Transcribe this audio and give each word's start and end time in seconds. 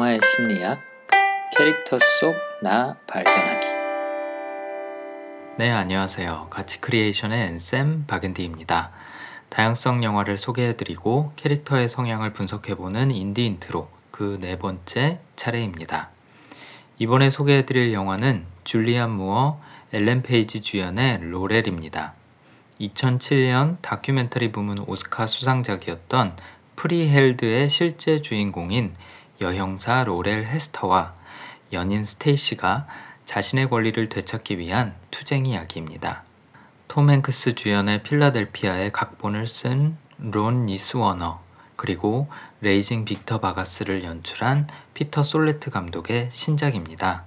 영화의 0.00 0.20
심리학, 0.24 0.80
캐릭터 1.54 1.98
속 1.98 2.34
나 2.62 2.96
발견하기. 3.06 3.66
네, 5.58 5.70
안녕하세요. 5.70 6.46
가치 6.48 6.80
크리에이션의 6.80 7.60
샘 7.60 8.06
박은디입니다. 8.06 8.92
다양성 9.50 10.02
영화를 10.02 10.38
소개해드리고 10.38 11.32
캐릭터의 11.36 11.90
성향을 11.90 12.32
분석해보는 12.32 13.10
인디 13.10 13.44
인트로 13.44 13.90
그 14.10 14.38
네 14.40 14.58
번째 14.58 15.20
차례입니다. 15.36 16.08
이번에 16.98 17.28
소개해드릴 17.28 17.92
영화는 17.92 18.46
줄리안 18.64 19.10
무어, 19.10 19.60
엘렌 19.92 20.22
페이지 20.22 20.62
주연의 20.62 21.30
로렐입니다. 21.30 22.14
2007년 22.80 23.76
다큐멘터리 23.82 24.50
부문 24.50 24.78
오스카 24.78 25.26
수상작이었던 25.26 26.36
프리헬드의 26.76 27.68
실제 27.68 28.22
주인공인 28.22 28.94
여형사 29.40 30.04
로렐 30.04 30.44
헤스터와 30.44 31.14
연인 31.72 32.04
스테이시가 32.04 32.86
자신의 33.24 33.70
권리를 33.70 34.08
되찾기 34.08 34.58
위한 34.58 34.94
투쟁 35.10 35.46
이야기입니다. 35.46 36.24
톰 36.88 37.10
행크스 37.10 37.54
주연의 37.54 38.02
필라델피아의 38.02 38.92
각본을 38.92 39.46
쓴 39.46 39.96
론 40.22 40.66
니스워너 40.66 41.40
그리고 41.76 42.28
레이징 42.60 43.06
빅터 43.06 43.40
바가스를 43.40 44.04
연출한 44.04 44.68
피터 44.92 45.22
솔레트 45.22 45.70
감독의 45.70 46.28
신작입니다. 46.30 47.24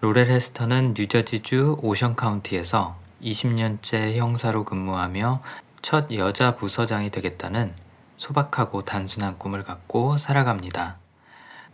로렐 0.00 0.28
헤스터는 0.28 0.94
뉴저지주 0.96 1.78
오션 1.82 2.14
카운티에서 2.14 2.96
20년째 3.20 4.16
형사로 4.16 4.64
근무하며 4.64 5.42
첫 5.80 6.12
여자 6.12 6.54
부서장이 6.54 7.10
되겠다는 7.10 7.74
소박하고 8.18 8.84
단순한 8.84 9.38
꿈을 9.38 9.64
갖고 9.64 10.16
살아갑니다. 10.16 11.01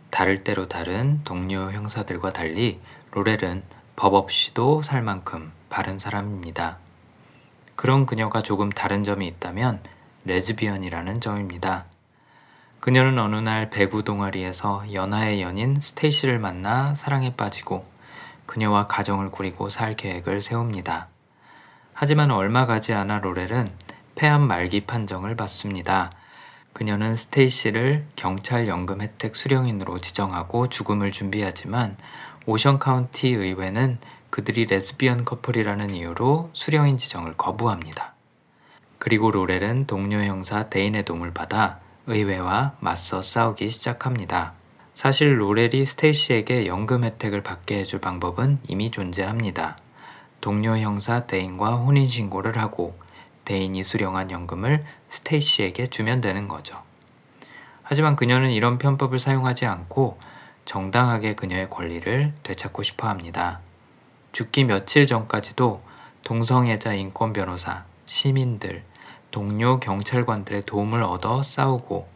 닳을 0.09 0.43
대로 0.43 0.67
닳은 0.67 1.21
동료 1.23 1.71
형사들과 1.71 2.33
달리 2.33 2.79
로렐은 3.11 3.63
법 3.95 4.13
없이도 4.13 4.81
살 4.81 5.01
만큼 5.01 5.51
바른 5.69 5.99
사람입니다. 5.99 6.77
그런 7.75 8.05
그녀가 8.05 8.41
조금 8.41 8.69
다른 8.69 9.03
점이 9.03 9.27
있다면 9.27 9.81
레즈비언이라는 10.25 11.21
점입니다. 11.21 11.85
그녀는 12.79 13.17
어느 13.19 13.35
날 13.35 13.69
배구 13.69 14.03
동아리에서 14.03 14.93
연하의 14.93 15.41
연인 15.41 15.79
스테이시를 15.81 16.39
만나 16.39 16.95
사랑에 16.95 17.35
빠지고 17.35 17.85
그녀와 18.45 18.87
가정을 18.87 19.31
꾸리고 19.31 19.69
살 19.69 19.93
계획을 19.93 20.41
세웁니다. 20.41 21.07
하지만 21.93 22.31
얼마 22.31 22.65
가지 22.65 22.93
않아 22.93 23.19
로렐은 23.19 23.71
폐암 24.15 24.41
말기 24.47 24.81
판정을 24.81 25.35
받습니다. 25.35 26.11
그녀는 26.73 27.15
스테이시를 27.15 28.05
경찰 28.15 28.67
연금 28.67 29.01
혜택 29.01 29.35
수령인으로 29.35 29.99
지정하고 29.99 30.69
죽음을 30.69 31.11
준비하지만 31.11 31.97
오션 32.45 32.79
카운티 32.79 33.29
의회는 33.29 33.97
그들이 34.29 34.65
레즈비언 34.65 35.25
커플이라는 35.25 35.89
이유로 35.91 36.51
수령인 36.53 36.97
지정을 36.97 37.35
거부합니다. 37.35 38.13
그리고 38.99 39.31
로렐은 39.31 39.87
동료 39.87 40.21
형사 40.23 40.69
데인의 40.69 41.05
도움을 41.05 41.33
받아 41.33 41.79
의회와 42.07 42.75
맞서 42.79 43.21
싸우기 43.21 43.69
시작합니다. 43.69 44.53
사실 44.93 45.39
로렐이 45.39 45.85
스테이시에게 45.85 46.67
연금 46.67 47.03
혜택을 47.03 47.41
받게 47.41 47.79
해줄 47.79 48.01
방법은 48.01 48.59
이미 48.67 48.91
존재합니다. 48.91 49.77
동료 50.41 50.77
형사 50.77 51.25
데인과 51.25 51.75
혼인신고를 51.75 52.57
하고 52.57 52.97
대인이 53.49 53.83
수령한 53.83 54.29
연금을 54.29 54.85
스테이시에게 55.09 55.87
주면 55.87 56.21
되는 56.21 56.47
거죠. 56.47 56.83
하지만 57.81 58.15
그녀는 58.15 58.51
이런 58.51 58.77
편법을 58.77 59.17
사용하지 59.17 59.65
않고 59.65 60.19
정당하게 60.65 61.33
그녀의 61.33 61.67
권리를 61.71 62.31
되찾고 62.43 62.83
싶어 62.83 63.09
합니다. 63.09 63.61
죽기 64.33 64.65
며칠 64.65 65.07
전까지도 65.07 65.81
동성애자 66.23 66.93
인권 66.93 67.33
변호사, 67.33 67.85
시민들, 68.05 68.83
동료 69.31 69.79
경찰관들의 69.79 70.67
도움을 70.67 71.01
얻어 71.01 71.41
싸우고 71.41 72.07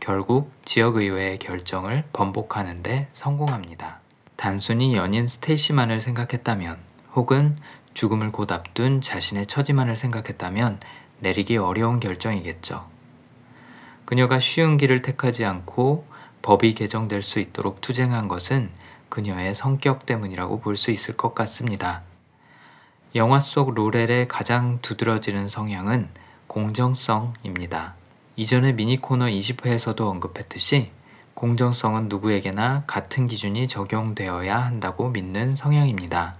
결국 0.00 0.50
지역의회의 0.64 1.38
결정을 1.38 2.04
번복하는데 2.14 3.08
성공합니다. 3.12 4.00
단순히 4.36 4.96
연인 4.96 5.28
스테이시만을 5.28 6.00
생각했다면 6.00 6.78
혹은 7.14 7.58
죽음을 7.98 8.30
곧 8.30 8.52
앞둔 8.52 9.00
자신의 9.00 9.46
처지만을 9.46 9.96
생각했다면 9.96 10.78
내리기 11.18 11.56
어려운 11.56 11.98
결정이겠죠. 11.98 12.86
그녀가 14.04 14.38
쉬운 14.38 14.76
길을 14.76 15.02
택하지 15.02 15.44
않고 15.44 16.06
법이 16.40 16.74
개정될 16.74 17.22
수 17.22 17.40
있도록 17.40 17.80
투쟁한 17.80 18.28
것은 18.28 18.70
그녀의 19.08 19.52
성격 19.52 20.06
때문이라고 20.06 20.60
볼 20.60 20.76
수 20.76 20.92
있을 20.92 21.16
것 21.16 21.34
같습니다. 21.34 22.02
영화 23.16 23.40
속 23.40 23.74
로렐의 23.74 24.28
가장 24.28 24.78
두드러지는 24.80 25.48
성향은 25.48 26.08
공정성입니다. 26.46 27.96
이전에 28.36 28.74
미니 28.74 28.98
코너 29.00 29.24
20회에서도 29.24 30.00
언급했듯이 30.02 30.92
공정성은 31.34 32.08
누구에게나 32.08 32.84
같은 32.86 33.26
기준이 33.26 33.66
적용되어야 33.66 34.56
한다고 34.56 35.08
믿는 35.08 35.56
성향입니다. 35.56 36.36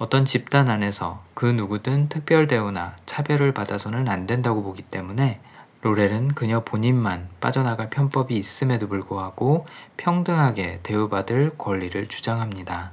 어떤 0.00 0.24
집단 0.24 0.70
안에서 0.70 1.22
그 1.34 1.44
누구든 1.44 2.08
특별 2.08 2.48
대우나 2.48 2.96
차별을 3.04 3.52
받아서는 3.52 4.08
안 4.08 4.26
된다고 4.26 4.62
보기 4.62 4.80
때문에 4.80 5.40
로렐은 5.82 6.28
그녀 6.28 6.60
본인만 6.64 7.28
빠져나갈 7.38 7.90
편법이 7.90 8.34
있음에도 8.34 8.88
불구하고 8.88 9.66
평등하게 9.98 10.80
대우받을 10.82 11.58
권리를 11.58 12.06
주장합니다. 12.06 12.92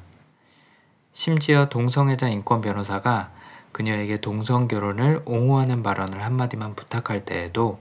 심지어 1.13 1.69
동성애자 1.69 2.27
인권 2.27 2.59
변호사가 2.59 3.31
그녀에게 3.71 4.17
동성 4.17 4.67
결혼을 4.67 5.21
옹호하는 5.23 5.83
발언을 5.83 6.25
한마디만 6.25 6.75
부탁할 6.75 7.23
때에도 7.23 7.79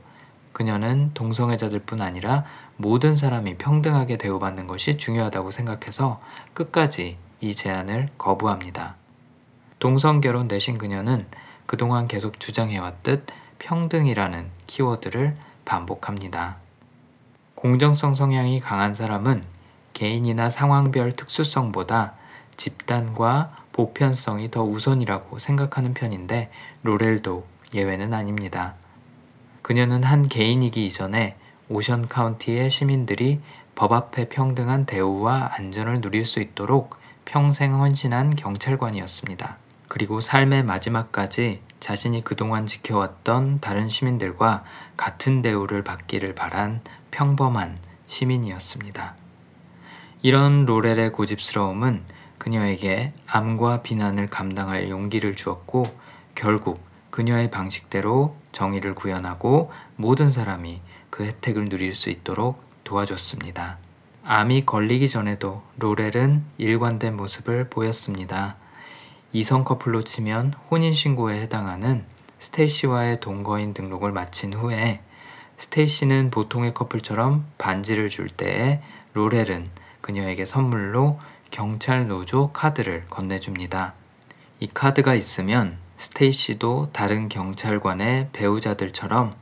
그녀는 0.52 1.10
동성애자들 1.14 1.80
뿐 1.80 2.00
아니라 2.00 2.44
모든 2.76 3.16
사람이 3.16 3.56
평등하게 3.56 4.18
대우받는 4.18 4.68
것이 4.68 4.96
중요하다고 4.96 5.50
생각해서 5.50 6.20
끝까지 6.54 7.18
이 7.40 7.54
제안을 7.56 8.10
거부합니다. 8.18 8.94
동성 9.86 10.20
결혼 10.20 10.48
대신 10.48 10.78
그녀는 10.78 11.26
그동안 11.64 12.08
계속 12.08 12.40
주장해왔듯 12.40 13.24
평등이라는 13.60 14.50
키워드를 14.66 15.36
반복합니다. 15.64 16.56
공정성 17.54 18.16
성향이 18.16 18.58
강한 18.58 18.96
사람은 18.96 19.44
개인이나 19.92 20.50
상황별 20.50 21.12
특수성보다 21.12 22.14
집단과 22.56 23.58
보편성이 23.70 24.50
더 24.50 24.64
우선이라고 24.64 25.38
생각하는 25.38 25.94
편인데 25.94 26.50
로렐도 26.82 27.46
예외는 27.72 28.12
아닙니다. 28.12 28.74
그녀는 29.62 30.02
한 30.02 30.28
개인이기 30.28 30.84
이전에 30.84 31.36
오션 31.68 32.08
카운티의 32.08 32.70
시민들이 32.70 33.40
법 33.76 33.92
앞에 33.92 34.30
평등한 34.30 34.84
대우와 34.84 35.52
안전을 35.52 36.00
누릴 36.00 36.24
수 36.24 36.40
있도록 36.40 36.96
평생 37.24 37.78
헌신한 37.80 38.34
경찰관이었습니다. 38.34 39.58
그리고 39.88 40.20
삶의 40.20 40.64
마지막까지 40.64 41.62
자신이 41.80 42.24
그동안 42.24 42.66
지켜왔던 42.66 43.60
다른 43.60 43.88
시민들과 43.88 44.64
같은 44.96 45.42
대우를 45.42 45.84
받기를 45.84 46.34
바란 46.34 46.80
평범한 47.10 47.76
시민이었습니다. 48.06 49.14
이런 50.22 50.66
로렐의 50.66 51.12
고집스러움은 51.12 52.02
그녀에게 52.38 53.12
암과 53.26 53.82
비난을 53.82 54.28
감당할 54.28 54.90
용기를 54.90 55.34
주었고 55.34 55.84
결국 56.34 56.80
그녀의 57.10 57.50
방식대로 57.50 58.36
정의를 58.52 58.94
구현하고 58.94 59.70
모든 59.96 60.30
사람이 60.30 60.80
그 61.10 61.24
혜택을 61.24 61.68
누릴 61.68 61.94
수 61.94 62.10
있도록 62.10 62.62
도와줬습니다. 62.84 63.78
암이 64.24 64.66
걸리기 64.66 65.08
전에도 65.08 65.62
로렐은 65.78 66.44
일관된 66.58 67.16
모습을 67.16 67.70
보였습니다. 67.70 68.56
이성 69.32 69.64
커플로 69.64 70.04
치면 70.04 70.54
혼인신고에 70.70 71.40
해당하는 71.40 72.04
스테이시와의 72.38 73.20
동거인 73.20 73.74
등록을 73.74 74.12
마친 74.12 74.52
후에 74.52 75.00
스테이시는 75.58 76.30
보통의 76.30 76.74
커플처럼 76.74 77.46
반지를 77.58 78.08
줄 78.08 78.28
때에 78.28 78.80
로렐은 79.14 79.66
그녀에게 80.00 80.44
선물로 80.46 81.18
경찰 81.50 82.06
노조 82.06 82.52
카드를 82.52 83.06
건네줍니다. 83.08 83.94
이 84.60 84.68
카드가 84.72 85.14
있으면 85.14 85.78
스테이시도 85.98 86.90
다른 86.92 87.28
경찰관의 87.28 88.28
배우자들처럼 88.32 89.34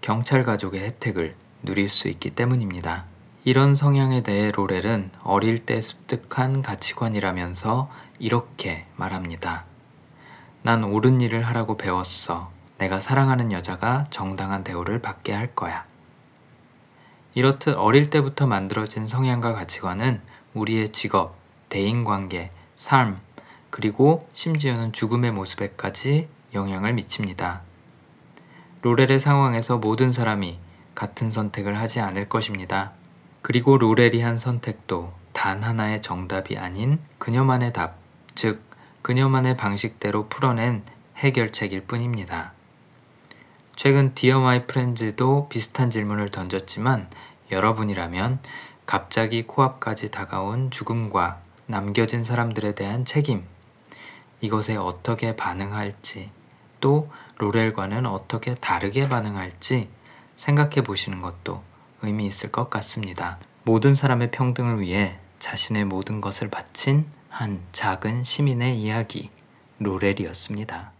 경찰 0.00 0.44
가족의 0.44 0.80
혜택을 0.82 1.34
누릴 1.62 1.88
수 1.88 2.08
있기 2.08 2.30
때문입니다. 2.30 3.04
이런 3.46 3.76
성향에 3.76 4.24
대해 4.24 4.50
로렐은 4.50 5.12
어릴 5.22 5.60
때 5.60 5.80
습득한 5.80 6.62
가치관이라면서 6.62 7.88
이렇게 8.18 8.86
말합니다. 8.96 9.66
난 10.62 10.82
옳은 10.82 11.20
일을 11.20 11.46
하라고 11.46 11.76
배웠어. 11.76 12.50
내가 12.78 12.98
사랑하는 12.98 13.52
여자가 13.52 14.06
정당한 14.10 14.64
대우를 14.64 15.00
받게 15.00 15.32
할 15.32 15.54
거야. 15.54 15.84
이렇듯 17.34 17.76
어릴 17.76 18.10
때부터 18.10 18.48
만들어진 18.48 19.06
성향과 19.06 19.52
가치관은 19.52 20.20
우리의 20.54 20.88
직업, 20.88 21.36
대인관계, 21.68 22.50
삶, 22.74 23.16
그리고 23.70 24.28
심지어는 24.32 24.92
죽음의 24.92 25.30
모습에까지 25.30 26.28
영향을 26.52 26.94
미칩니다. 26.94 27.60
로렐의 28.82 29.20
상황에서 29.20 29.78
모든 29.78 30.10
사람이 30.10 30.58
같은 30.96 31.30
선택을 31.30 31.78
하지 31.78 32.00
않을 32.00 32.28
것입니다. 32.28 32.92
그리고 33.46 33.78
로렐이 33.78 34.22
한 34.22 34.38
선택도 34.38 35.12
단 35.32 35.62
하나의 35.62 36.02
정답이 36.02 36.58
아닌 36.58 36.98
그녀만의 37.18 37.72
답, 37.72 37.94
즉, 38.34 38.60
그녀만의 39.02 39.56
방식대로 39.56 40.26
풀어낸 40.26 40.82
해결책일 41.18 41.82
뿐입니다. 41.82 42.54
최근 43.76 44.16
디어 44.16 44.40
마이 44.40 44.66
프렌즈도 44.66 45.48
비슷한 45.48 45.90
질문을 45.90 46.30
던졌지만 46.30 47.08
여러분이라면 47.52 48.40
갑자기 48.84 49.44
코앞까지 49.44 50.10
다가온 50.10 50.72
죽음과 50.72 51.38
남겨진 51.66 52.24
사람들에 52.24 52.74
대한 52.74 53.04
책임, 53.04 53.44
이것에 54.40 54.74
어떻게 54.74 55.36
반응할지, 55.36 56.32
또 56.80 57.12
로렐과는 57.36 58.06
어떻게 58.06 58.56
다르게 58.56 59.08
반응할지 59.08 59.88
생각해 60.36 60.82
보시는 60.82 61.22
것도 61.22 61.62
의미 62.06 62.26
있을 62.26 62.50
것 62.50 62.70
같습니다. 62.70 63.38
모든 63.64 63.94
사람의 63.94 64.30
평등을 64.30 64.80
위해 64.80 65.18
자신의 65.38 65.84
모든 65.84 66.20
것을 66.20 66.48
바친 66.48 67.04
한 67.28 67.60
작은 67.72 68.24
시민의 68.24 68.80
이야기, 68.80 69.30
로렐이었습니다. 69.78 70.95